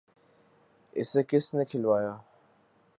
[0.93, 2.13] ‘اسے کس نے کھلوایا؟